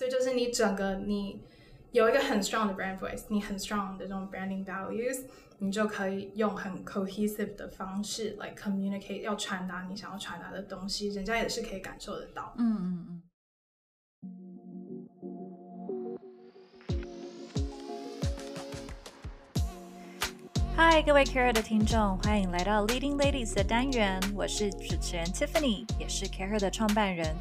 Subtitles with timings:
[0.00, 1.42] 所以就是你整个你
[1.92, 5.26] 有一个很 strong 的 brand voice，你很 strong 的这种 branding values，
[5.58, 12.54] 你就可以用很 cohesive 的方式来 communicate，要传达你想要传达的东西，人家也是可以感受得到。
[12.56, 13.22] 嗯嗯嗯。
[20.74, 24.18] 嗨，各位 Care 的听众，欢迎来到 Leading Ladies 的单元。
[24.34, 27.36] 我是主持人 Tiffany，也是 Care 的创办人。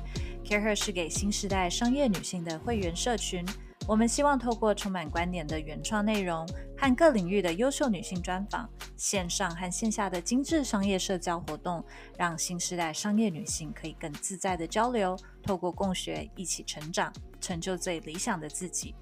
[0.49, 3.45] CareHer 是给新时代商业女性的会员社群。
[3.85, 6.43] 我们希望透过充满观点的原创内容
[6.75, 8.67] 和各领域的优秀女性专访，
[8.97, 11.85] 线上和线下的精致商业社交活动，
[12.17, 18.95] 让新时代商业女性可以更自在的交流，透过共学一起成长，成就最理想的自己。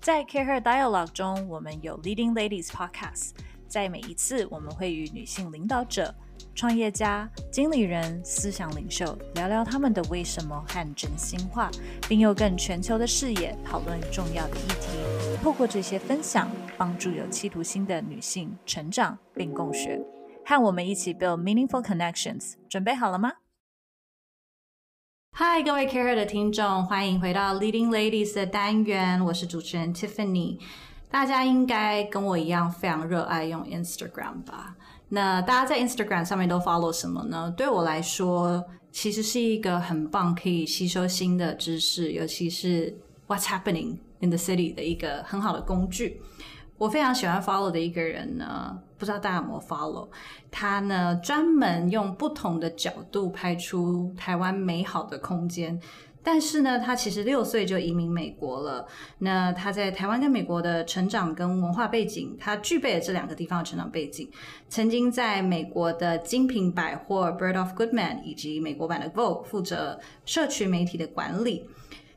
[0.00, 3.32] 在 CareHer Dialogue 中，我们有 Leading Ladies Podcast。
[3.68, 6.14] 在每一次，我们会与女性领导者、
[6.54, 9.04] 创业家、经理人、思想领袖
[9.34, 11.68] 聊聊他们的为什么和真心话，
[12.08, 15.36] 并用更全球的视野讨论重要的议题。
[15.42, 16.48] 透过这些分享，
[16.78, 20.00] 帮助有企图心的女性成长并共学，
[20.46, 22.54] 和我们一起 build meaningful connections。
[22.68, 23.32] 准备好了吗？
[25.32, 30.60] 嗨，各位 Care 的听众，欢迎回到 Leading Ladies 的单元，我是主持人 Tiffany。
[31.10, 34.76] 大家应该跟我一样非常热爱用 Instagram 吧？
[35.14, 37.54] 那大家在 Instagram 上面都 follow 什么呢？
[37.56, 42.92] 对我来说，其实是一个很棒可以吸收新的知识，尤其是
[43.28, 46.20] What's happening in the city 的一个很好的工具。
[46.76, 50.08] 我非常喜欢 follow 的一个人呢，不知道大家有没有 follow？
[50.50, 55.80] 他呢专门用不同的角度拍出台湾美好的空间。
[56.26, 58.88] 但是呢，他其实六岁就移民美国了。
[59.18, 64.30] 那他在台湾跟美国的成长跟文化背景，他具备了这两个地方的成长背景。
[64.70, 71.68] 曾经在美国的精品百货 Bird of Goodman 以及美国版的 Vogue 负责社群媒体的管理。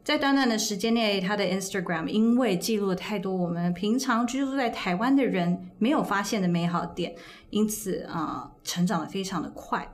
[0.05, 7.13] 在短短的时间内，他的 Instagram 因为记录了太多我们平常居住在台湾的人没有发现的美好点，
[7.50, 9.94] 因此啊，成长的非常的快。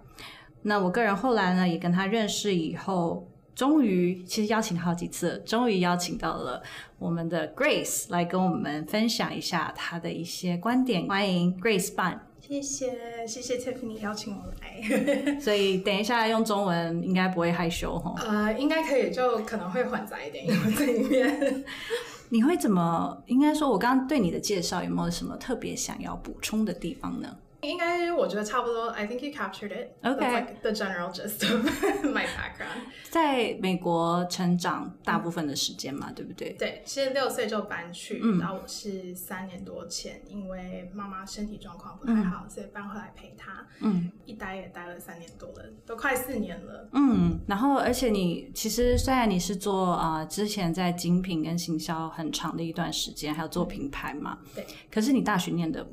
[0.61, 3.27] 那我个人后来呢，也跟他认识以后。
[3.55, 6.61] 终于，其实邀请好几次，终于邀请到了
[6.97, 11.07] 我们的 Grace 来跟我们分享一下她的一些观点。
[11.07, 12.91] 欢迎 Grace 办，谢谢
[13.27, 14.81] 谢谢 Tiffany 邀请我来。
[15.39, 18.15] 所以等一下用中文应该不会害羞哈？
[18.25, 21.63] 呃，应该可以，就可能会混杂一点英文在里面。
[22.29, 23.21] 你会怎么？
[23.27, 27.37] 应该说，我刚刚对你的介绍有没有什么特别想要补充的地方呢？
[27.63, 28.89] 应该我觉得差不多。
[28.89, 29.91] I think you captured it.
[30.03, 30.31] Okay.
[30.31, 31.65] Like the general gist of
[32.05, 32.83] my background.
[33.09, 36.53] 在美国成长大部分的时间嘛，对不对？
[36.53, 43.65] 对，其实六岁就搬去，然后我是三年多前，因为妈妈身体状况不太好，所以搬回来陪她。
[43.79, 46.89] 嗯，一待也待了三年多了，都快四年了。
[46.93, 55.85] 嗯，然后而且你其实虽然你是做啊之前在精品跟行销很长的一段时间，还有做品牌嘛，对，可是你大学念的。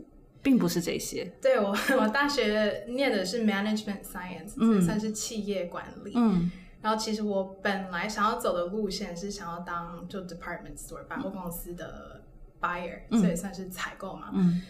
[0.43, 1.31] 并不是这些。
[1.41, 6.13] 对我， 我大学念的是 management science，嗯，算是企业管理。
[6.15, 12.23] 嗯，然后其实我本来想要走的路线是想要当就 department store 百货公司的
[12.61, 14.31] buyer，所以算是采购嘛。
[14.33, 14.63] 嗯，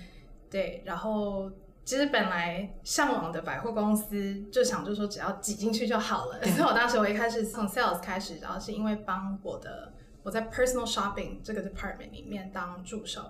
[0.50, 0.82] 对。
[0.84, 1.48] 然后
[1.84, 6.42] 其实本来向往的百货公司，就想就说只要挤进去就好了。
[6.50, 9.92] 所以我当时我一开始从 sales 开始，然后是因为帮我的
[10.24, 13.22] 我在 personal shopping 这个 department 里面当助手。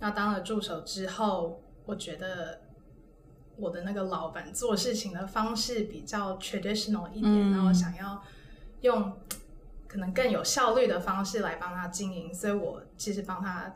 [0.00, 1.62] 那当了助手之后。
[1.88, 2.60] 我觉得
[3.56, 8.22] 我的那个老板做事情的方式比较 traditional 一点，然后想要
[8.82, 9.18] 用
[9.86, 13.74] 可能更有效率的方式来帮他经营，所以我其实帮他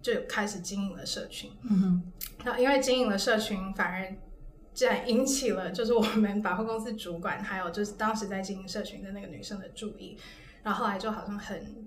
[0.00, 1.52] 就开始经营了社群。
[1.64, 2.12] 嗯哼，
[2.46, 4.16] 那因为经营了社群，反而
[4.72, 10.16] 竟然引起了就是我们百货公司主管还有就是当时在经营社群的那个女生的注意，
[10.62, 11.86] 然后后来就好像很。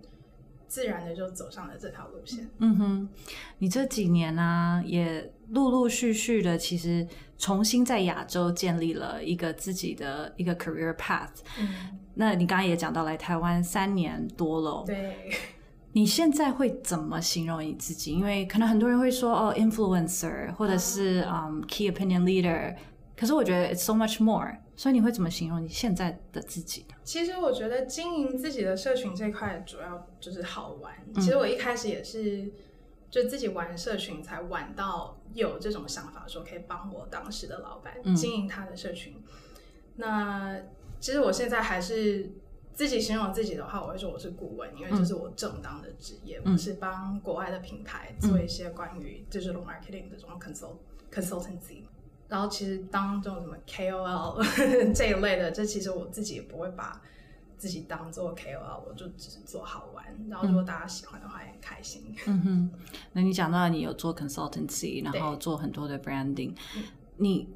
[0.72, 2.50] 自然的就走上了这条路线。
[2.60, 3.10] 嗯哼，
[3.58, 7.06] 你这几年呢，也陆陆续续的，其实
[7.38, 11.42] 重新在亚洲建立了一个自己的一个 career path。
[11.60, 14.86] 嗯，那你刚刚也讲到来台湾三年多了。
[14.86, 15.30] 对，
[15.92, 18.14] 你现在会怎么形容你自己？
[18.14, 22.74] 因为可能很多人会说哦，influencer，或者是嗯，key opinion leader。
[23.18, 24.56] 可是我觉得 it's so much more。
[24.82, 26.96] 所以你会怎么形容你现在的自己呢？
[27.04, 30.92] 其实我觉得经营自己的社群这块主要就是好玩。
[31.14, 32.52] 其实我一开始也是
[33.12, 39.22] 就自己玩社群，才玩到有这种想法，说可以帮我当时的老板经营他的社群。
[39.98, 40.60] 那
[41.00, 42.32] 其实我现在还是
[42.74, 50.78] 自己形容自己的话，我会说我是顾问，因为这是我正当的职业，我是帮国外的品牌做一些关于 digital marketing 的这种 consult
[51.14, 51.84] consultancy。
[52.32, 54.42] 然后其实当这种什么 KOL
[54.96, 57.02] 这一类的，这其实我自己也不会把
[57.58, 62.16] 自己当做 KOL，我就只是做好玩，然后如果大家喜欢的话也很开心。
[62.28, 62.72] 嗯哼，
[63.12, 66.56] 那你讲到你有做 consultancy，然后做很多的 branding，
[67.18, 67.50] 你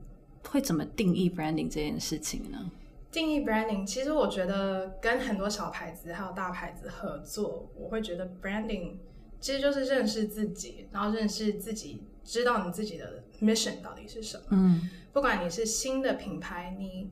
[0.50, 2.70] 会怎么定义 branding 这件事情呢？
[3.12, 8.96] 定义 branding，其实我觉得跟很多小牌子还有大牌子合作，我会觉得 branding
[9.40, 14.44] 其实就是认识自己，然后认识自己，知道你自己的 mission 到底是什么。
[14.52, 17.10] 嗯，不管你是新的品牌，你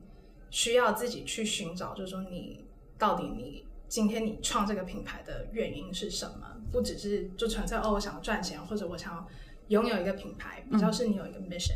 [0.50, 2.64] 需要自己去寻找，就是说你。
[2.96, 6.56] 到底你今天你创这个品牌的原因是什么？
[6.70, 9.26] 不只是就纯粹哦，我想要赚钱，或者我想要
[9.66, 11.74] 拥有一个品牌，比较是你有一个 mission，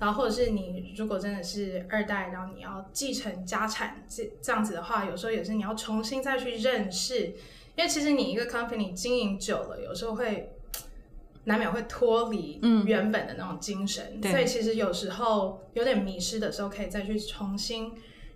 [0.00, 7.28] 然后或者是你如果真的是二代，然后你要继承家产这这样子的话，有时候也是你要重新再去认识，
[7.76, 10.57] 因为其实你一个 company 经营久了，有时候会
[11.48, 17.92] 难免会脱离原本的那种精神，所以其实有时候有点迷失的时候，可以再去重新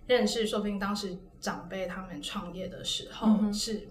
[0.07, 1.17] 认识，说不定当时。
[1.43, 3.89] 长辈他们创业的时候是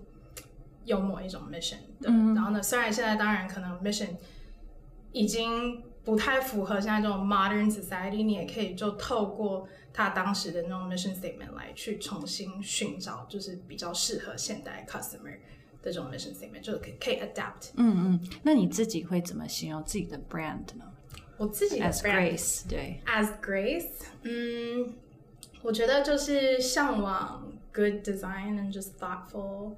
[0.86, 4.08] 有某一种 mission 的，然后呢，虽然现在当然可能 mission
[5.12, 15.38] 已经不太符合现在这种 modern society，你也可以就透过他当时的那种 mission statement 来去重新寻找，就是比较适合现代 customer 的
[15.82, 17.70] 这种 mission statement，就可以可以 adapt。
[17.74, 20.84] 嗯嗯，那你自己会怎么形容自己的 brand 呢？
[21.36, 23.88] 我自己的 as Grace 对，as Grace，
[24.22, 24.94] 嗯。
[25.64, 29.76] 我觉得就是向往 good design and just thoughtful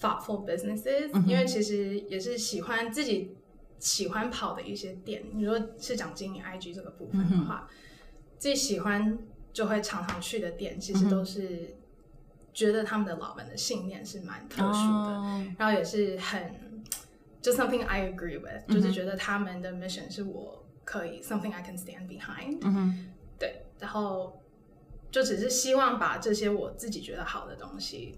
[0.00, 3.34] thoughtful businesses，因为其实也是喜欢自己
[3.80, 5.24] 喜欢跑的一些店。
[5.32, 7.68] 你说是讲经营 IG 这个部分的话，
[8.38, 9.18] 自己喜欢
[9.52, 11.74] 就会常常去的店，其实都是
[12.66, 16.82] 觉得他们的老板的信念是蛮特殊的，然后也是很
[17.40, 22.60] 就 something I agree with，就是觉得他们的 mission 是我可以 something I can stand behind。
[23.38, 24.36] 对，然后。
[25.12, 28.16] 就只是希望把这些我自己觉得好的东西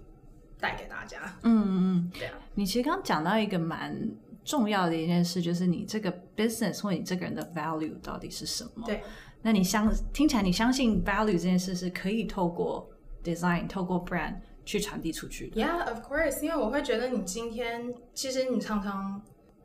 [0.59, 1.39] 带给大家。
[1.41, 2.37] 嗯嗯，对啊。
[2.53, 3.99] 你其实刚刚讲到一个蛮
[4.45, 8.85] 重要的一件事，就是你这个 business 或你这个人的 value 到底是什么？
[8.85, 9.01] 对。
[9.41, 12.87] 那你相听起来，你相信 value 这件事是可以透过
[13.23, 14.35] design、透过 brand
[14.65, 16.41] 去传递出去的？Yeah, of course。
[16.41, 19.21] 因为我会觉得你今天其实你常常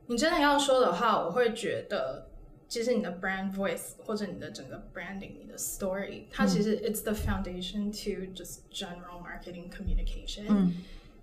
[0.06, 2.26] 你真的要说的话，我会觉得。
[2.70, 10.44] 其实你的 brand voice 或者你的整个 branding，你的 story，它其实 it's the foundation to just general marketing communication。
[10.50, 10.74] 嗯，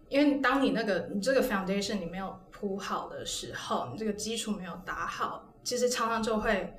[0.09, 6.73] 因为当你那个你这个 foundation 你没有铺好的时候，你这个基础没有打好，其实常常就会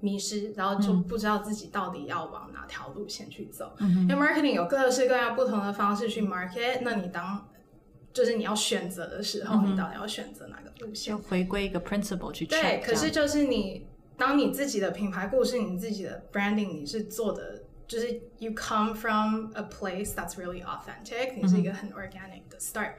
[0.00, 3.74] 迷失，然后就不知道自己到底要往哪条路线去走。
[3.80, 7.48] 因为 marketing 有各式各样不同的方式去 market，那你当
[8.12, 11.16] 就是你要选择的时候，你到底要选择哪个路线？
[11.16, 13.86] 就回归一个 principle 去对，可是就是你。
[14.18, 22.92] 当你自己的品牌故事，你自己的 branding，你是做的，就是 you come from a place that's really authentic，你是一个很 organic 的 start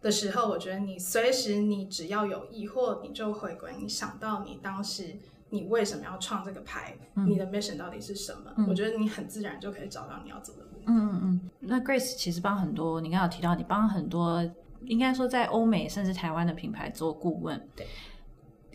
[0.00, 5.16] 的时候，我觉得你随时你只要有疑惑，你就回归，你想到你当时
[5.54, 8.66] 你为什么要创这个牌，你的 mission 到底是什么？
[8.68, 10.70] 我觉得你很自然就可以找到你要走的路。
[10.86, 11.50] 嗯嗯嗯。
[11.60, 14.44] 那 Grace 其实帮很多，你刚刚有提到你帮很多，
[14.86, 17.56] 应该说在欧美甚至台湾的品牌做顾问。
[17.76, 17.86] 对。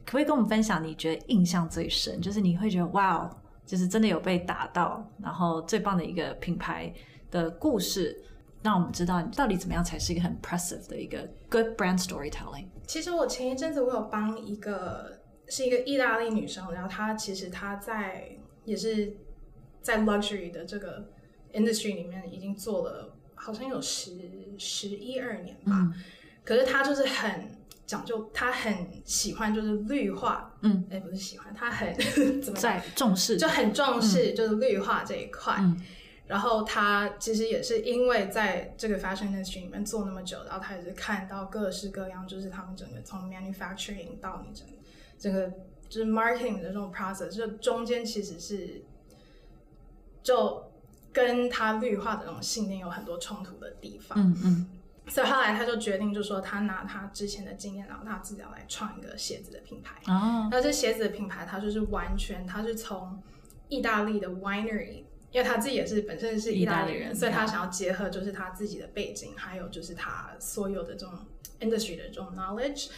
[0.05, 3.29] 可不可以跟我们分享你觉得印象最深，就是你会觉得哇，
[3.65, 6.91] 就是真的有被打到，然后最棒的一个品牌
[7.29, 8.19] 的故事，
[8.63, 12.65] 让我们知道你到底怎么样才是一个很 impressive 的一个 good brand storytelling。
[12.87, 15.18] 其实我前一阵子我有帮一个
[15.49, 19.17] 是一个意大利女生，然后她其实她在也是
[19.81, 21.09] 在 luxury 的这个
[21.53, 24.15] industry 里面已经做了好像有十
[24.57, 25.93] 十一二年吧，
[26.43, 27.57] 可是她就是很。
[27.89, 31.91] 讲究她很喜欢就是绿化，嗯，哎，不是喜欢，她很
[32.39, 35.59] 怎么在重视，就很重视就是绿化这一块。
[36.27, 44.67] 然后他其实也是因为在这个 fashion industry 里面做那么久，然后他也是看到各式各样，就是他们整个从 manufacturing 到你整
[45.19, 45.51] 整个
[45.87, 48.81] 就是 marketing 的这种 process，就中间其实是
[50.23, 50.71] 就
[51.13, 54.17] 跟他绿化的这种信念有很多冲突的地方。
[54.17, 54.69] 嗯嗯。
[55.07, 59.95] 所以后来他就决定，就说他拿他之前的经验，然后他自己要来创一个鞋子的品牌。
[60.05, 60.47] 哦。
[60.51, 63.19] 那这鞋子的品牌，他就是完全，他是从
[63.69, 71.15] 意大利的 winery，因为他自己也是本身是意大利人，所以他想要结合就是他自己的背景，还有就是他所有的这种
[71.59, 72.89] industry 的这种 knowledge，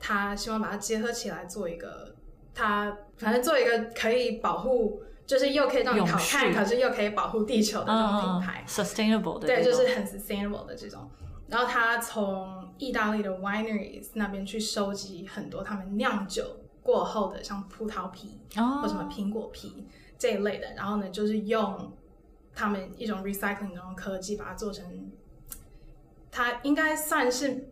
[0.00, 2.16] 他希望把它结合起来做一个，
[2.54, 11.08] 他反正做一个可以保护，就是又可以让你好看，可是又可以保护地球的这种品牌，sustainable 的，对，就是很 sustainable 的这种。
[11.48, 20.74] 然后他从意大利的 wineries 那边去收集很多他们酿酒过后的，像葡萄皮或什么苹果皮这一类的。
[20.76, 21.92] 然后呢，就是用
[22.54, 25.10] 他们一种 recycling 那种科技，把它做成
[26.30, 27.68] 它应该算是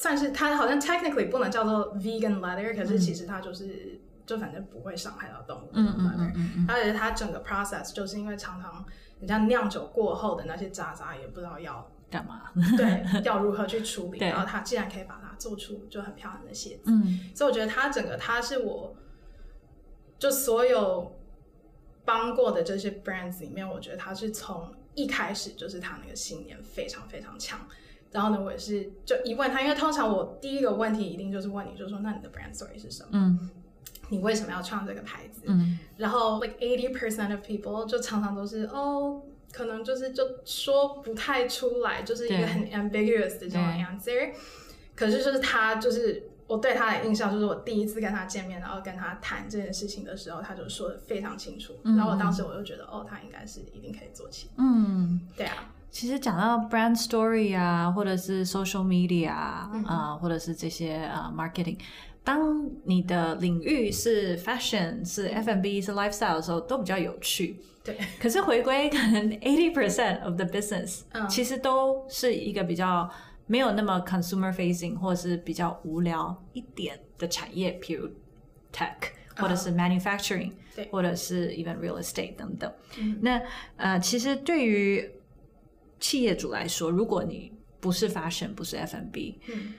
[0.00, 6.32] 算是它好像 technically 不能叫做 vegan leather，可是其实它就是就反正不会伤害到动物的 leather，
[6.66, 8.82] 而且它整个 process 就是因为常常
[9.18, 18.96] 人家酿酒过后的那些渣渣也不知道要干嘛， 对，要如何去处理，然后它既然可以把它做出就很漂亮的鞋子，嗯，所以我觉得它整个它是我
[20.18, 21.14] 就所有
[22.06, 27.60] 帮过的这些 brands 里面，我觉得它是从一开始就是他那个信念非常非常强，
[28.12, 33.08] 然后呢，我也是就一问他，因为通常我第一个问题一定就是问你，就说那你的 brand story 是什么？
[33.12, 33.50] 嗯，
[34.08, 35.42] 你为什么要创这个牌子？
[35.44, 44.32] 嗯，然后 like eighty percent of people 就常常都是哦，可能就是就说不太出来，就是一个很 ambiguous 的这种 answer。
[44.96, 51.76] 可是就是他就是我对他的印象就是我第一次跟他见面，然后跟他谈这件事情的时候，他就说的非常清楚。
[51.84, 54.50] 然后我当时我就觉得哦，他应该是一定可以做起。
[54.58, 55.72] 嗯，对啊。
[55.90, 61.76] 其实讲到 brand story 啊，或者是 social media 啊，或者是这些啊 marketing，
[62.22, 67.56] 当你的领域是 fashion、是 F&B、是 lifestyle 的时候，都比较有趣。
[67.82, 67.98] 对。
[68.20, 73.10] 可是回归可能 eighty percent of the business，其实都是一个比较
[73.46, 78.08] 没有那么 consumer facing，或者是比较无聊一点的产业，譬如
[78.72, 78.94] tech，
[79.36, 80.52] 或者是 manufacturing，
[80.90, 82.72] 或者是 even real estate 等等。
[83.22, 83.42] 那
[83.76, 85.10] 呃，其实对于
[86.00, 89.74] 企业主来说，如果你不是 fashion，不是 F&B，嗯，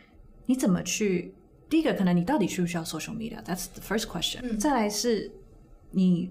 [0.46, 1.34] 你怎么去？
[1.70, 4.58] 第一个，可能你到底需不需要 social media？That's the first question。
[4.58, 5.32] 再来是，
[5.92, 6.30] 你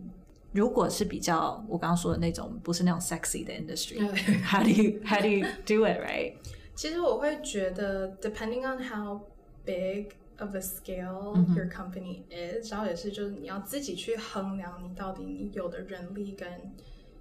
[0.52, 6.34] 如果是比较我刚刚说的那种，不是那种 sexy 的 industry，how do you how do you do it right？
[6.74, 9.20] 其实我会觉得，depending on how
[9.64, 16.46] big of a scale your company is，然后也是就是你要自己去衡量你到底你有的人力跟。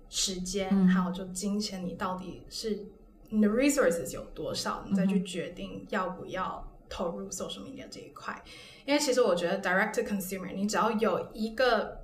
[0.10, 2.86] 时间还有就金钱，你到底是
[3.30, 8.44] 你的 resources 有多少，你再去决定要不要投入 social media 这一块。
[8.86, 12.02] 因为其实我觉得 direct to consumer，你只要有一个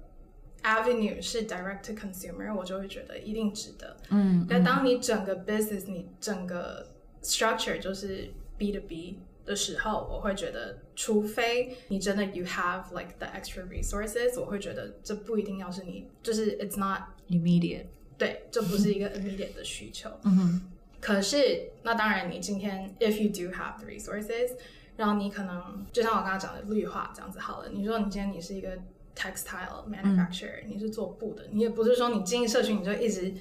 [0.62, 3.98] avenue 是 direct to consumer，我就会觉得一定值得。
[4.10, 6.88] 嗯，但当你整个 business，你整个
[7.24, 17.86] structure 就是 B to B 的时候，我会觉得，除非你真的 you have like the extra resources，我会觉得这不一定要是你，就是 it's not immediate。
[18.18, 20.10] 对，这不是一个 immediate 的需求。
[20.24, 20.62] 嗯哼。
[21.02, 24.54] 可是，那当然，你今天 if you do have the resources，
[24.98, 27.70] 然后你可能就像我刚刚讲的绿化这样子好了。
[27.70, 28.76] 你说你今天你是一个
[29.16, 33.32] textile manufacturer，你是做布的，你也不是说你进社群你就一直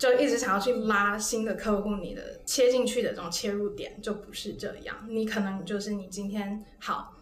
[0.00, 4.96] 就一直想要去拉新的客户，你的切进去的这种切入点就不是这样。
[5.06, 7.18] 你可能就是你今天好。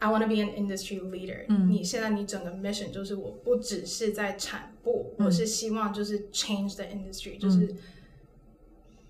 [0.00, 1.46] I want to be an industry leader。
[1.66, 7.66] 你现在你整个 mission 就是我不只是在产布，我是希望就是 change the industry，就是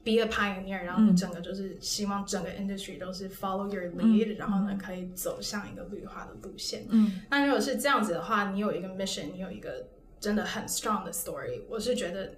[0.04, 0.82] be a pioneer。
[0.82, 6.84] 然后你整个就是希望整个 industry 都是 follow your lead，然后呢可以走向一个绿化的路线。
[6.88, 9.86] 嗯，那如果是这样子的话，你有一个 mission，你有一个
[10.20, 12.34] 真的很 strong 的 story，我是觉得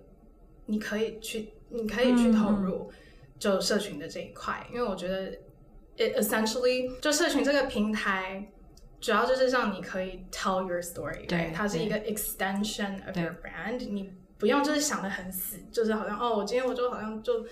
[0.66, 2.90] 你可以去，你可以去投入
[3.38, 5.32] 就社群的这一块，因为我觉得。
[5.94, 8.50] It essentially 就社群这个平台，
[8.98, 17.44] 主要就是让你可以 tell your story，对，它是一个 extension of your brand，你不用就是想的很死，就是好像哦，我今天我就好像就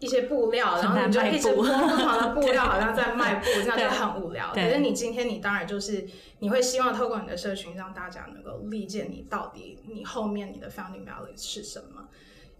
[0.00, 4.52] 一些布料，然后你就一直播不同的布料，好像在卖布， 这样就很无聊。
[4.52, 6.04] 可是你今天你当然就是
[6.40, 12.08] 你会希望透过你的社群，让大家能够理解你到底你后面你的 founding values 是什么，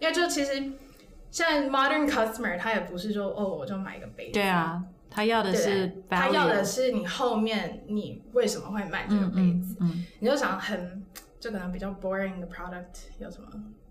[0.00, 0.54] 因为就其实
[1.30, 4.82] 现在 modern customer 他也不是说哦，我就买一个杯子，对啊。
[5.12, 9.76] 他要的是，他要的是你后面你为什么会买这个杯子？
[10.20, 11.04] 你就想很，
[11.40, 13.48] 就可能比较 boring 的 product 有什么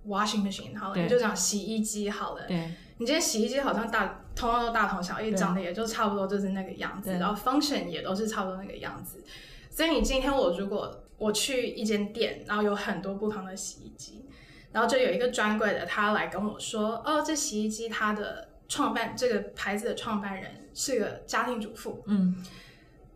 [0.07, 2.47] washing machine 好了，你就讲洗衣机好了。
[2.47, 9.21] 对，你今天洗衣机好像大，通通都大同小异，长得也就差不多就是那个样子，然后 function 也都是差不多那个样子。
[9.69, 14.23] 所以你今天我如果我去一间店，然后有很多不同的洗衣机，
[14.71, 18.47] 然后就有一个专柜的他来跟我说，哦，这洗衣机它的。
[18.71, 22.35] 创办这个牌子的创办人是个家庭主妇，嗯，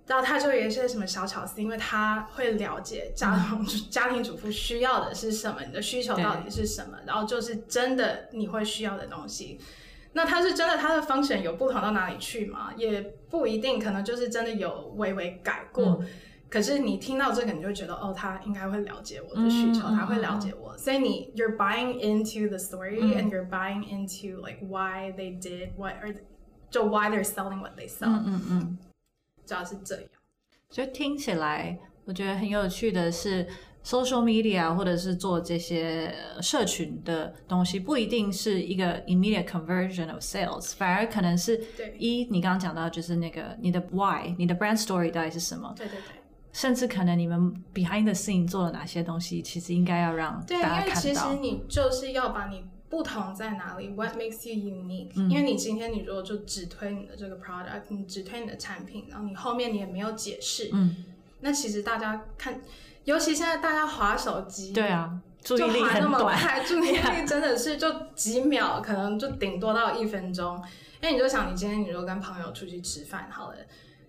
[0.07, 9.59] 然后他就有一些什么小巧思，因为他会了解家庭家庭主妇需要的是什么，你的需求到底是什么，然后就是真的你会需要的东西。
[10.13, 12.71] 那他是真的他的风险有不同到哪里去吗？
[12.75, 16.03] 也不一定，可能就是真的有微微改过。
[16.52, 20.76] 可是你听到这个，你就会觉得哦，他应该会了解我的需求，他会了解我。
[20.78, 26.14] 所以你 you're buying into the story and you're buying into like why they did what or
[26.70, 28.08] 就 why they're selling what they sell。
[28.08, 28.78] 嗯嗯嗯，
[29.44, 30.04] 主要是这样。
[30.70, 33.46] 所以听起来，我觉得很有趣的是，
[33.84, 41.62] social media 或者是做这些社群的东西，不一定是一个 immediate conversion of sales，反而可能是
[41.98, 45.74] 一你刚刚讲到就是那个你的 why，你的 brand story 到底是什么？
[45.76, 46.14] 对对对。
[46.53, 50.71] 甚至可能你们 behind the scene 做了哪些东西，其实应该要让大家看到。
[50.71, 55.11] 对，因为其实你就是要把你不同在哪里，what makes you unique？
[55.27, 61.03] 因为你今天你如果就只推你的这个 product，你只推你的产品，然后你后面你也没有解释，嗯，
[61.39, 62.61] 那其实大家看，
[63.05, 70.55] 尤其现在大家划手机，对啊，注意力很短，注意力真的是就几秒，可能就顶多到一分钟。
[71.01, 73.57] 因为你就想，你今天你如果跟朋友出去吃饭，好了。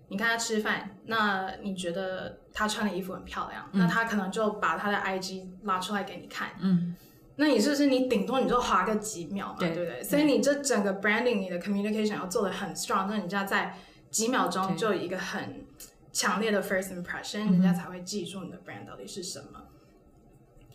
[0.07, 6.95] 你看他吃饭，那你觉得他穿的衣服很漂亮，那他可能就把他的 IG 拉出来给你看，嗯，
[7.37, 10.03] 那你是不是你顶多你就划个几秒嘛，对不对？
[10.03, 13.75] 所以你这整个 branding 你的 communication 要做的很 strong，那人家在
[14.11, 15.65] 几秒钟就有一个很
[16.13, 19.63] 强烈的 first impression，人家才会记住你的 brand 到底是什么，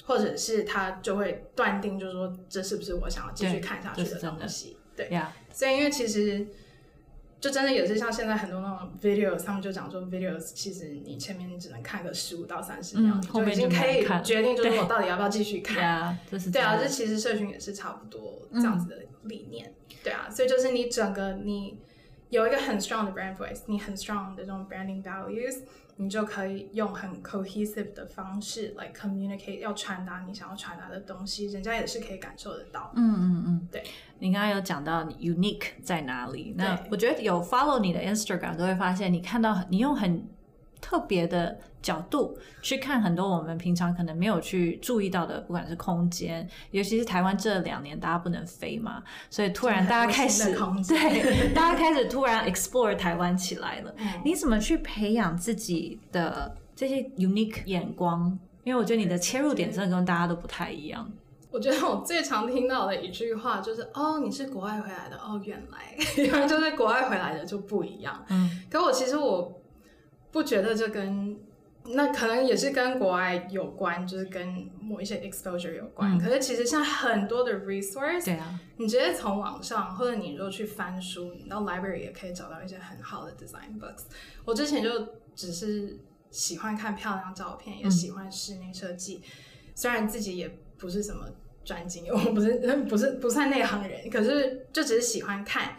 [0.05, 5.09] 或者是他就会断定，就是说这是不是我想要继续看下去的东西，对，
[5.53, 6.49] 所以因为其实。
[7.41, 16.19] 就真的也是像现在很多那种 videos，他们就讲说 videos，其实你前面你只能看个十五到三十秒，就已经可以决定就是我到底要不要继续看。
[16.53, 19.73] 对啊，这其实社群也是差不多这样子的理念。
[20.05, 21.79] 对啊，所以就是你整个你
[22.29, 25.61] 有一个很 strong 的 brand voice，你很 strong 的这种 branding values。
[26.01, 32.91] 你就可以用很 cohesive 的方式来 communicate，要传达你想要传达的东西，人家也是可以感受得到。
[32.97, 33.85] 嗯嗯嗯，对。
[34.19, 36.55] 你刚刚有讲到 unique 在哪里？
[36.57, 40.27] 那我觉得有 follow 你的 Instagram 都会发现，你看到你用很
[40.81, 50.55] 特别的角度去看很多我们平常可能没有去注意到的，不管是空间，尤其是台湾这两年大家不能飞嘛，所以突然大家开始
[50.89, 53.95] 对， 大家开始突然 explore 台湾起来了。
[54.25, 58.39] 你怎么去培养自己的这些 unique 眼光？
[58.65, 61.11] 因为我觉得你的切入点真的跟大家都不太一样。
[61.51, 69.60] 我觉得我最常听到的一句话就是：“哦，你是国外回来的哦，原来原来 就是国外回来的就不一样。”嗯，可我其实我。
[70.31, 71.39] 不觉得这跟
[71.87, 76.19] 那可能也是跟国外有关，就是跟某一些 exposure 有关。
[76.19, 84.03] 可是其实像很多的 resource，对啊，你直接从网上或者你如果去翻书，你到 library 也可以找到一些很好的 design books。
[84.45, 85.99] 我之前就只是
[86.31, 89.23] 喜欢看漂亮照片，也喜欢室内设计，
[89.75, 91.27] 虽然自己也不是什么
[91.65, 92.55] 专精，我不是
[92.89, 95.77] 不是不算内行人，可是就只是喜欢看。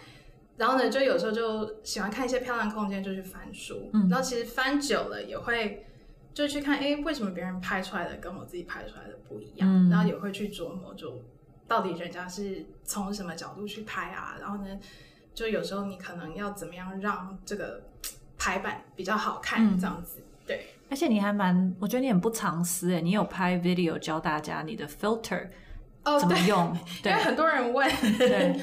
[0.61, 3.89] 然后呢，就有时候就喜欢看一些漂亮空间，就去翻书。
[3.93, 5.87] 嗯然后其实翻久了也会
[6.35, 9.89] 就去看，哎，为什么别人拍出来的跟我自己拍出来的不一样？
[9.89, 11.19] 然后也会去琢磨，就
[11.67, 14.37] 到底人家是从什么角度去拍啊？
[14.39, 14.79] 然后呢，
[15.33, 17.81] 就有时候你可能要怎么样让这个
[18.37, 20.19] 排版比较好看，这样子。
[20.45, 25.47] 对，而且你还蛮，我觉得你很不藏私哎，你有拍 video 教大家你的 filter
[26.03, 26.77] 哦怎么用？
[27.03, 27.89] 因为很多人问。
[28.19, 28.61] 对。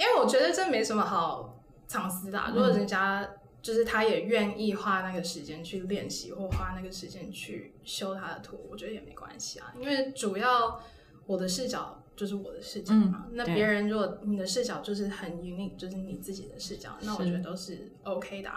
[0.00, 3.28] 因为我觉得这没什么好藏私的，如果人家
[3.60, 9.74] 就是他也愿意花那个时间去练习，或花那个时间去修他的图，我觉得也没关系啊。
[9.78, 10.80] 因为主要
[11.26, 18.50] 我的视角就是我的视角嘛，那别人如果你的视角就是很 unique，就是你自己的视角，那我觉得都是 OK 的。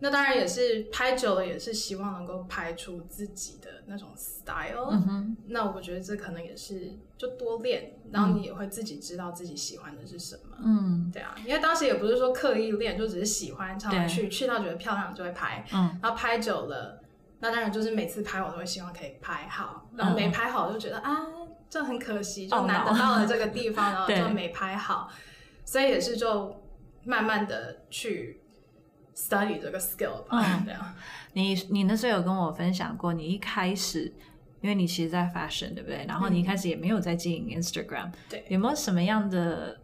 [0.00, 4.92] 那当然也是拍久了，也是希望能够拍出自己的那种 style。
[5.46, 10.56] 那我觉得这可能也是就多练，然后你也会自己知道自己喜欢的是什么。
[10.62, 15.64] 嗯，对啊，因为当时也不是说刻意练，就只是喜欢常常去，去到觉得漂亮就会拍。
[15.72, 17.00] 嗯，然后拍久了，
[17.38, 21.24] 那当然就是每次拍我都会希望可以拍好，然后没拍好就觉得啊，
[21.70, 25.08] 这很可惜，就难得到了这个地方，然后 就没拍好，
[25.64, 26.62] 所以也是就
[27.04, 28.42] 慢慢的去。
[29.14, 30.94] Study 这个 skill 吧，这样。
[31.32, 34.12] 你你那时候有跟我分享过，你一开始，
[34.60, 36.04] 因为你其实，在 fashion 对不对？
[36.06, 38.44] 然后你一开始也没有在经营 Instagram，对。
[38.48, 39.78] 有没有什么样的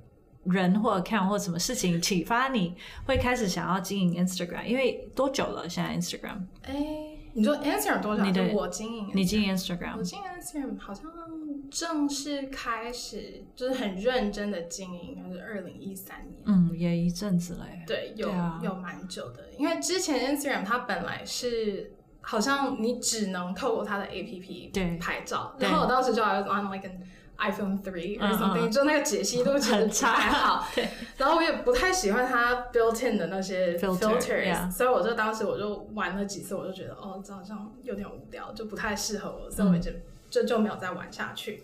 [0.45, 2.75] 人或 account 或什么事情启发你
[3.07, 4.65] 会开始想要经营 Instagram？
[4.65, 5.69] 因为多久了？
[5.69, 6.43] 现在 Instagram？
[6.63, 7.17] 哎。
[7.33, 8.25] 你说 Instagram 多久？
[8.25, 11.05] 你我经营，你经营 Instagram，我经营 Instagram 好像
[11.71, 16.43] 正式开始就是很认真的经营，应该是二零一三年。
[16.45, 17.83] 嗯，也一阵子嘞。
[17.87, 18.29] 对，有
[18.63, 24.97] 有蛮久的，因为之前 Instagram 它本来是好像你只能透过它的 APP 对。
[24.99, 26.91] 拍照，然后我当时就要 on like
[27.39, 30.87] iPhone three or something，就那个解析度其实不太好， 对。
[31.17, 39.91] 然后我也不太喜欢它 built in 的那些 filters，所以我就当时我就玩了几次，我就觉得哦，这好像有点无聊，就不太适合我，所以我就
[40.31, 41.63] 就就没有再玩下去。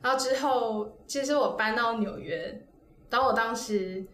[0.00, 2.64] 然后之后，其实我搬到纽约，
[3.10, 4.06] 然后我当时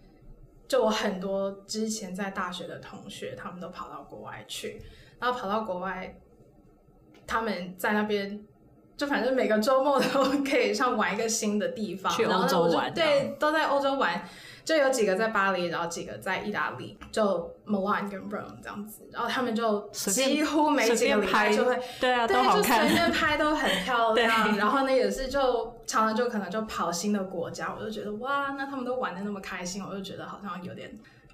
[0.66, 4.80] 就我很多之前在大学的同学，他们都跑到国外去，
[5.20, 6.18] 然后跑到国外。
[7.26, 8.44] 他们在那边，
[8.96, 14.22] 就反正每个周末都 可以像玩一个新的地方，去欧洲玩，对，都在欧洲玩。
[14.64, 17.22] 就有几个在巴黎，然后几个在意大利，就
[17.66, 24.56] Milan 跟 Rome 这样子，然后他们就几乎每几个礼拜就会，对啊，对，就随便拍都很漂 亮。
[24.56, 30.90] 然后呢，也是就常常就可能就跑新的国家，我就觉得哇，那他们都玩的那么开心，我就觉得好像有点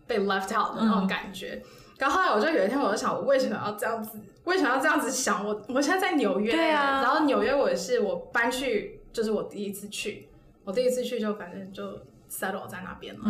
[0.08, 1.62] 被 left out 的那种感觉。
[1.98, 4.18] 然后后来我就有一天我就想，我为什么要这样子？
[4.44, 5.46] 为什么要这样子想？
[5.46, 10.28] 我我现在在纽约，对啊，然后纽约我是我搬去，就是我第一次去，
[10.64, 11.92] 我第一次去就反正就
[12.30, 13.24] settle 在那边了。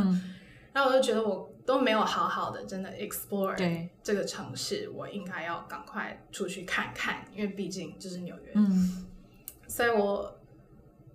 [0.72, 8.52] 然后我就觉得我都没有好好的真的 explore 这个城市，我应该要赶快出去看看，因为毕竟就是纽约。
[8.54, 9.04] 嗯，
[9.66, 10.38] 所以我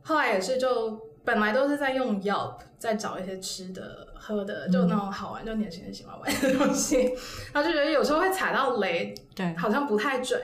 [0.04, 7.14] 后来也是就本来都是在用 Yelp 在找一些吃的喝的，就那种好玩，就年轻人喜欢玩的东西。
[7.54, 10.42] 然后就觉得有时候会踩到雷，对，好像不太准。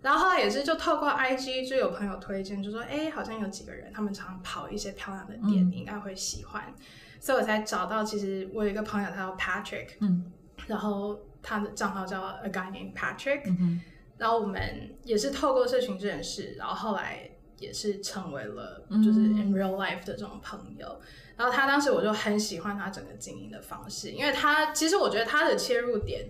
[0.00, 6.74] 然后后来也是就透过 IG 就有朋友推荐，就说哎，好像有几个人他们常跑一些漂亮的店，你应该会喜欢。
[7.20, 10.32] 所以我才找到，其实我有一个朋友，他叫 Patrick，嗯，
[10.66, 13.82] 然后他的账号叫 A Guy Named Patrick，嗯
[14.16, 21.00] 然后我们也是透过社群认识，然后后来也是成为了就是 in real life 的这种朋友。
[21.40, 26.28] 然后他当时我就很喜欢他整个经营的方式，因为他其实我觉得他的切入点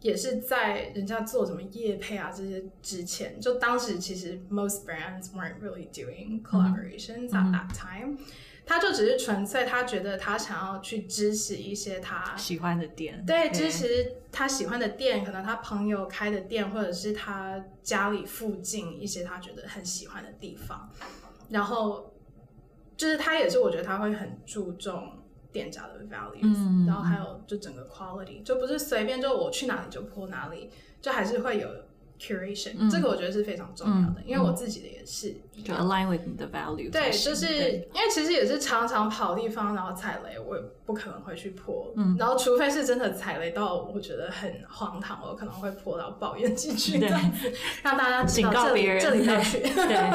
[0.00, 8.16] 也是在人家做什么业配啊这些之前，就当时其实 most brands weren't really doing collaborations at that time。
[8.64, 20.88] 他就只是纯粹，他觉得他想要去支持一些他喜欢的店，对，支持他喜欢的店，可能他朋友开的店，或者是他家里附近一些他觉得很喜欢的地方。
[21.50, 22.09] 然后
[23.00, 25.10] 就是他也是，我觉得他会很注重
[25.50, 30.68] 店家的 values，然后还有就整个 quality，就不是随便就我去哪里就泼哪里，
[31.00, 31.68] 就还是会有。
[32.22, 35.34] curation，这个我觉得是非常重要的，因为我自己的也是，
[35.64, 36.90] 就 align with 你的 value。
[36.90, 41.90] 对，就是因为其实也是常常跑地方，然后踩雷，我也不可能会去破。
[41.96, 47.50] 嗯，然后除非是真的踩雷到我觉得很荒唐，我可能会破到抱怨几句这样子，
[47.82, 49.60] 让大家警告别人这里要去。
[49.72, 50.10] 对。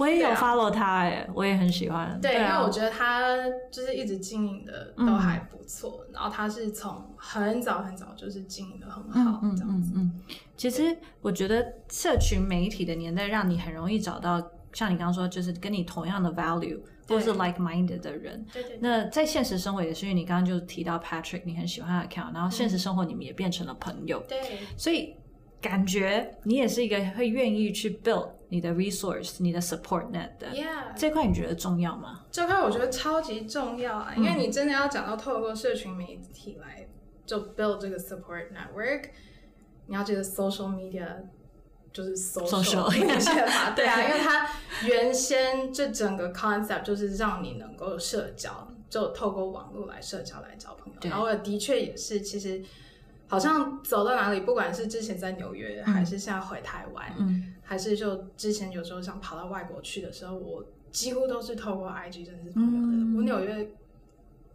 [0.00, 2.18] 我也有 follow 他哎，我也很喜欢。
[2.22, 3.36] 对，因为我觉得他
[3.70, 9.92] 就是一直经营的都还不错，然后他是从很早很早就是经营的很好这样子。
[9.94, 10.10] 嗯，
[10.56, 14.40] 其实我觉得社群媒体的年代，让你很容易找到
[14.72, 18.42] 像你刚刚说，就是跟你同样的 value 或是 like minded 的人。
[18.50, 18.78] 对对。
[18.80, 24.22] 那在现实生活也是，因为你刚刚就提到 Patrick，你很喜欢他的 account，然后现实生活你们也变成了朋友。
[24.26, 24.38] 对。
[24.78, 25.14] 所以
[25.60, 28.30] 感觉你也是一个会愿意去 build。
[28.50, 30.48] 你的 resource，你的 support net 的。
[30.96, 32.24] 这块你觉得重要吗？
[32.30, 36.86] 这块我觉得超级重要啊，因为你真的要讲到透过社群媒体来
[37.24, 39.10] 就 build 这个 support network，
[39.86, 41.06] 你要记得 social media
[41.92, 44.48] 就是 social media 嘛， 对啊，因为它
[44.84, 52.62] 原先这整个 concept 就是让你能够社交，就透过网络来社交来交朋友，然后的确也是，其实
[53.30, 57.54] 好像走到哪里，不管是之前在纽约，还是现在回台湾，嗯。
[57.62, 63.16] 还是就之前有时候想跑到外国去的时候，我几乎都是透过 IG 认识朋友的。
[63.16, 63.70] 我纽约，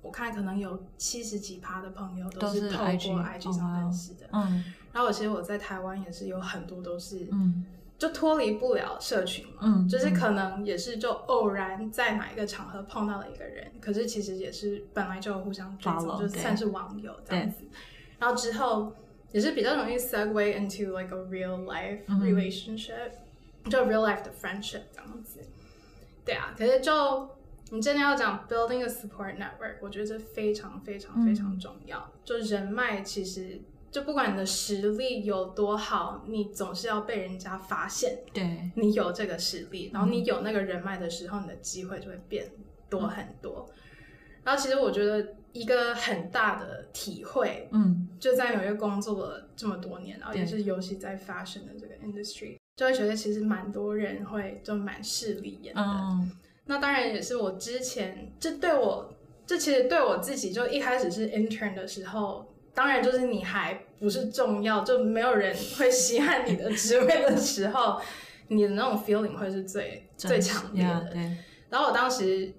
[0.01, 4.27] 我看可能有七十几趴的朋友都是透过 IG 上认识的。
[4.33, 7.63] 嗯，然后我其实我在台湾也是有很多都是，嗯，
[7.97, 17.63] 就脱离不了社群嘛，嗯，就是可能也是就偶然在哪一个场合碰到了一个人，可是其实也是本来就互相追踪，就算是网友这样子。
[18.19, 18.93] 然后之后。
[19.31, 23.11] 也是比较容易 segue into like a real life relationship，
[23.69, 25.41] 就 real life 的 friendship 这样子。
[26.23, 27.27] 对啊，可是就
[27.71, 32.09] 你真的要讲 building a support network，我觉得这非常非常非常重要。
[32.23, 33.59] 就人脉其实
[33.91, 38.19] 就不管你的实力有多好，你总是要被人家发现。
[38.31, 42.49] 对，你有这个实力，然后你有那个人脉的时候，你的机会就会变
[42.89, 43.69] 多很多。
[44.45, 45.35] 然后其实我觉得。
[45.55, 55.81] 一个很大的体会，嗯，就在纽约工作了这么多年，然后也是尤其在 fashion 的这个 industry，就会觉得其实蛮多人会就蛮势利眼的。
[55.81, 56.29] 嗯
[56.65, 59.09] 那当然也是我之前，这对我，
[59.47, 68.01] 这其实对我自己，就一开始是 intern 的时候，当然就是你还不是重要，就没有人会稀罕你的职位的时候，
[68.49, 71.15] 你的那种 feeling 会是最最强烈的。
[71.69, 72.51] 然后我当时。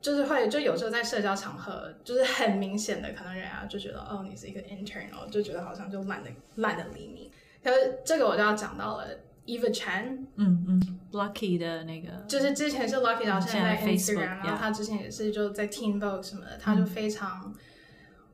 [0.00, 7.30] 就是会，就有时候在社交场合，就是很明显的，可能人家就觉得，哦，你是一个 intern，就觉得好像就懒得懒得理你。
[7.62, 9.06] 可是这个我就要讲到了
[9.46, 17.54] ，Eva Chan，嗯嗯，Lucky 的那个，就是之前是 Lucky，然后现在在 Instagram，然后他之前也是就在 Teen Vogue 什么的，他就非常，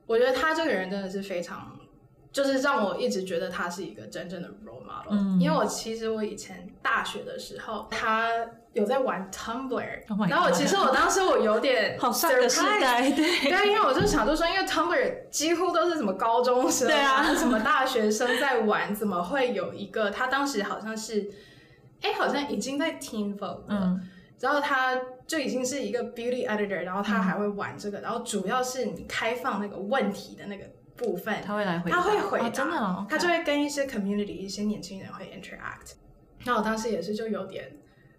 [0.06, 1.76] 我觉得他这个人真的是非常。
[2.36, 5.08] 就是让我一直觉得他是一个真正的 role model。
[5.08, 8.28] 嗯，因为我其实我以前大学的时候，他
[8.74, 21.30] 有在玩 Tumblr，然后我其实我当时我有点好上个时代，对，对，因为我就想就说，因为 Tumblr 几乎都是什么高中生，对啊，什么大学生在玩，怎么会有一个他当时好像是，
[22.02, 23.98] 哎，好像已经在 Teen Vogue 了，
[24.40, 24.94] 然后他
[25.26, 30.64] 就已经是一个 Beauty Editor，然后他还会玩这个，然后主要是你开放那个问题的那个。
[30.96, 31.36] 部分。
[31.44, 35.92] 他会来回，他会回答，真的，他就会跟一些 community 一些年轻人会 interact。
[36.44, 37.72] 那我当时也是就有点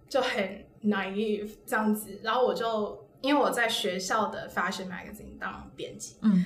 [0.10, 6.46] 就很 naive 这样子，然后我就因为我在学校的 fashion magazine 当编辑，嗯，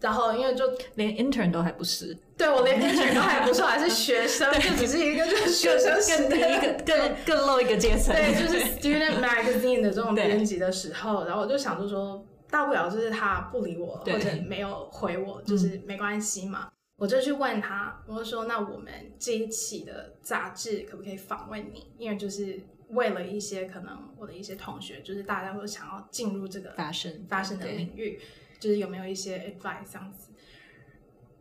[0.00, 12.24] 然后因为就连 intern 都还不是，对我连 intern 都还不是，还是学生，就只是一个就是学生更低一个更更 low 一个阶层，对，就是 student magazine 的这种编辑的时候，然后我就想就说。
[12.50, 16.70] 大不了就是他不理我，或者没有回我，就是没关系嘛。
[16.96, 21.92] 我就去问他，我就说：“那我们这一期的杂志可不可以访问你？
[21.96, 28.20] 因为就是为了一些可能我的一些同学，就是大家都想要进入这个发生发生的领域，
[28.58, 30.32] 就是有没有一些 advice 这样子。”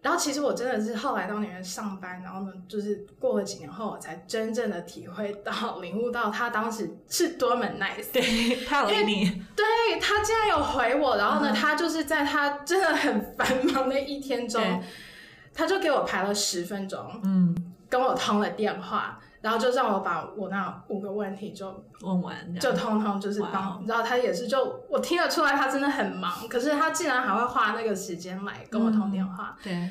[0.07, 8.09] 然后其实我真的是后来到那边上班，然后呢，就是过了几年后，我才真正的体会到、领悟到他当时是多么 nice。
[8.13, 14.81] 对他有理你，对他竟然有回我，然后呢，他就是在他真的很繁忙的一天中，
[15.53, 17.53] 他就给我排了十分钟，嗯，
[17.89, 19.19] 跟我通了电话。
[19.47, 23.81] 然后就让我把我那五个问题就问完，就通通就是帮。
[23.87, 29.55] 然后他也是就我听得出来他真的很忙，可是他竟然还会花那个时间来跟我通电话。
[29.63, 29.87] 对。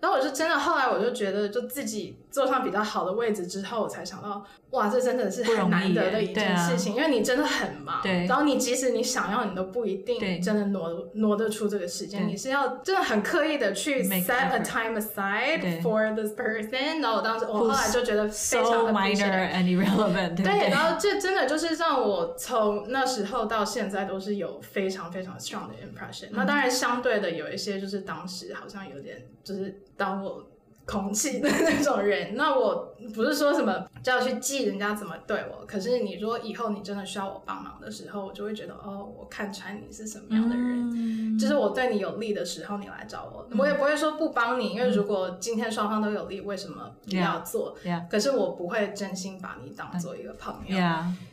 [0.00, 8.26] 然后我就真的后来我就觉得，就自己坐上比较好的位置之后，我才想到，哇，这真的是很难得的一件事情，因为你真的很忙，对。
[8.26, 17.02] 然后你即使你想要，你都不一定真的挪挪得出这个时间，你是要真的很刻意的去 set a time aside for this person。
[17.02, 20.42] 然后我当时我后来就觉得非常的 minor and irrelevant。
[20.42, 26.28] 对，然后这真的就是让我从那时候到现在都是有非常非常 strong 的 impression。
[26.30, 29.82] 那当然相对的有一些就是当时好像有点就是。
[30.00, 30.42] 当我
[30.86, 47.76] 空气的那种人，那我不是说什么就要去记人家怎么对我，可是你说以后你真的需要我帮忙的时候，我就会觉得哦，我看穿你是什么样的人，就是我对你有利的时候，你来找我，我也不会说不帮你，因为如果今天双方都有利，为什么不要做？
[48.10, 50.76] 可是我不会真心把你当做一个朋友，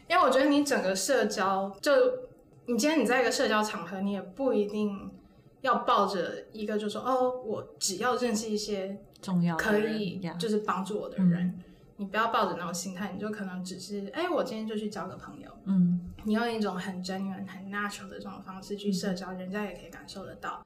[0.09, 1.91] 因为我觉得你整个社交，就
[2.65, 5.09] 你今天你在一个社交场合，你也不一定。
[5.67, 11.59] 要抱着一个，就说哦，我只要认识一些重要可以就是帮助我的人，
[11.97, 20.65] 你不要抱着那种心态，你就可能只是哎，我今天就去交个朋友，嗯，你用一种很真诚、很 natural 的这种方式去社交，人家也可以感受得到。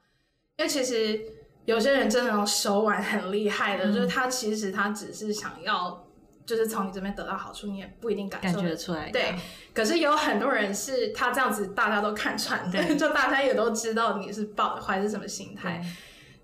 [0.56, 1.20] 因为其实
[1.64, 6.06] 有些人真的手腕很厉害的，就是他其实他只是想要。
[6.44, 9.10] 就是从你这边得到好处，你也不一定感受得出来。
[9.10, 9.34] 对，
[9.72, 15.80] 可是有很多人是他这样子，大家都看穿， 就大家也都知道你是抱怀是什么心态。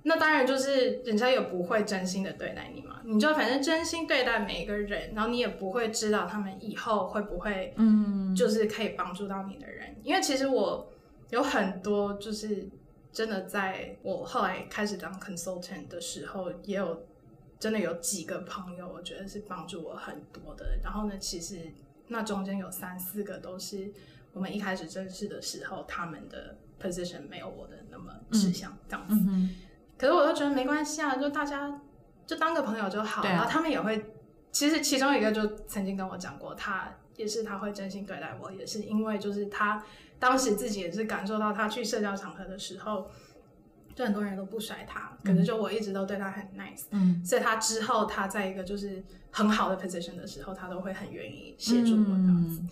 [0.04, 3.00] 那当然就是人家也不会真心的对待你嘛。
[3.04, 9.96] 你就反正真心对待每一个人，然后你也不会知道他们以后会不会，嗯，就是可以帮助到你的人。
[10.04, 10.90] 因为其实我
[11.30, 12.68] 有很多就是
[13.12, 17.04] 真的在我后来开始当 consultant 的时候，也有。
[17.59, 20.79] 真的有几个朋友，我觉得是帮助我很多的。
[20.83, 21.73] 然后呢，其实
[22.07, 23.92] 那中间有三四个都是
[24.33, 29.16] 我们一开始认识的时候，他们的 position 没有我的那么吃香这样子。
[29.97, 31.81] 可是我都觉得没关系啊，就大家
[32.25, 33.25] 就当个朋友就好。
[33.25, 34.14] 然后他们也会，
[34.53, 39.85] 其实其中一个就曾经跟我讲过，他也是他会真心对待我，也是因为就是他
[40.21, 43.11] 当时自己也是感受到，他去社交场合的时候。
[43.98, 52.62] 就很多人都不甩他，可是就我一直都对他很 nice，嗯，所以他之后他在一个就是很好的 position 的时候，他都会很愿意协助我这样子。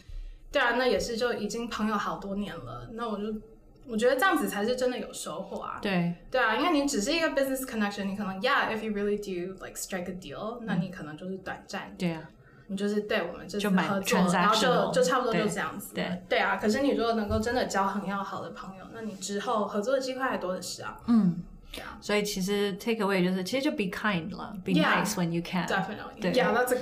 [0.53, 3.35] 对啊，那也是就已经朋友好多年了，那我就
[3.89, 5.81] 我觉得这样子才是真的有收获啊。
[5.83, 11.93] 对，对啊，因为你只是一个 business connection，你可能 yeah，if you really do like strike a deal，那你可能就是短暂。
[11.99, 12.31] 对啊。
[12.69, 15.95] 你就是对我们这次合作，然后就就差不多就这样子。
[15.95, 20.99] 对对啊，可是你如果能够真的交很要好的朋友，那你之后合作的机会还多的是啊。
[21.07, 21.43] 嗯。
[22.02, 26.20] 所以其实 take away 就是，其实就 be kind 了，be nice when you can。Definitely。
[26.20, 26.74] 对，Yeah, that's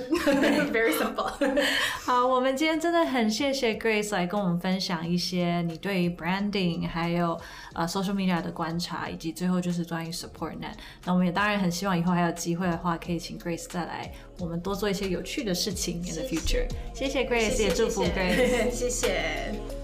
[0.72, 1.30] very simple。
[2.04, 7.40] 好，我们今天真的很谢谢 Grace 来跟我们分享一些你对 branding 还有
[7.74, 10.72] 呃 social media 的观察，以及最后就是关于 support net。
[11.04, 16.66] 那我们也当然很希望以后还有机会的话，可以请 Grace 再来，我们多做一些有趣的事情 in the future。
[16.92, 18.70] 谢谢 Grace，也祝福 Grace。
[18.72, 19.73] 谢谢。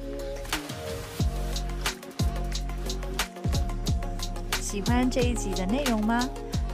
[4.72, 6.26] 喜欢这一集的内容吗？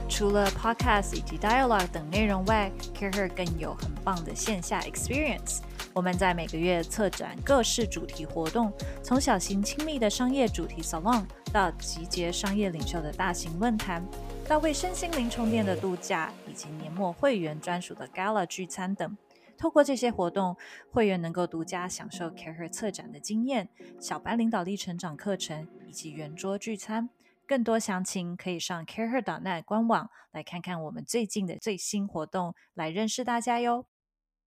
[0.08, 5.62] 除了 podcast 以及 dialogue 等内容外，CareHer 更有很棒的线下 experience。
[5.92, 14.00] 我们在每个月策展各式主题活动，从小型亲密的商业主题 salon，到集结商业领袖的大型论坛，
[14.46, 19.18] 到为身心灵充电的度假，以及年末会员专属的 gala 聚餐等。
[19.56, 20.56] 透过这些活动，
[20.92, 27.10] 会员能够独家享受 CareHer 策展的经验、小班领导力成长课程以及圆桌聚餐。
[27.48, 33.86] 更多详情可以上 CareHer.net 官网来看看我们最近的最新活动，来认识大家哟。